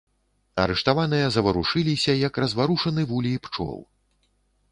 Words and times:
Арыштаваныя 0.61 1.27
заварушыліся, 1.35 2.11
як 2.27 2.33
разварушаны 2.43 3.01
вулей 3.13 3.37
пчол. 3.49 3.77